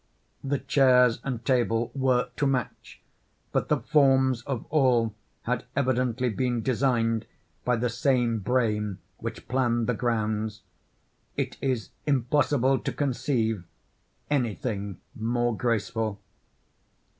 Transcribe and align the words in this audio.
The 0.43 0.57
chairs 0.57 1.19
and 1.23 1.45
table 1.45 1.91
were 1.93 2.31
"to 2.37 2.47
match," 2.47 3.01
but 3.51 3.67
the 3.69 3.77
forms 3.81 4.41
of 4.45 4.65
all 4.71 5.13
had 5.43 5.65
evidently 5.75 6.29
been 6.29 6.63
designed 6.63 7.27
by 7.63 7.75
the 7.75 7.87
same 7.87 8.39
brain 8.39 8.97
which 9.19 9.47
planned 9.47 9.85
"the 9.85 9.93
grounds;" 9.93 10.63
it 11.37 11.55
is 11.61 11.91
impossible 12.07 12.79
to 12.79 12.91
conceive 12.91 13.63
anything 14.31 14.99
more 15.15 15.55
graceful. 15.55 16.19